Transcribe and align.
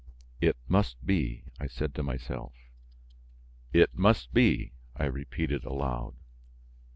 "It 0.39 0.57
must 0.67 1.05
be!" 1.05 1.43
I 1.59 1.67
said 1.67 1.93
to 1.93 2.01
myself. 2.01 2.55
"It 3.71 3.93
must 3.93 4.33
be!" 4.33 4.73
I 4.95 5.05
repeated 5.05 5.63
aloud. 5.63 6.15